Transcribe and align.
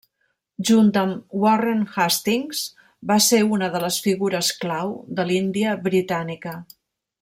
Junt 0.69 0.87
amb 1.01 1.35
Warren 1.43 1.83
Hastings 1.97 2.63
va 3.13 3.19
ser 3.27 3.43
una 3.59 3.71
de 3.77 3.85
les 3.87 4.03
figures 4.09 4.53
clau 4.65 4.99
de 5.21 5.31
l'Índia 5.33 5.81
britànica. 5.89 6.61